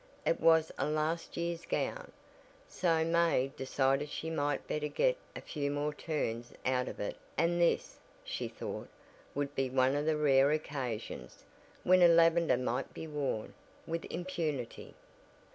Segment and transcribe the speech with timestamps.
[0.25, 2.11] It was a "last year's" gown,
[2.67, 7.61] so May decided she might better get a few more turns out of it and
[7.61, 8.89] this, she thought,
[9.35, 11.45] would be one of the rare occasions,
[11.83, 13.53] when a lavender might be worn,
[13.85, 14.95] "with impunity."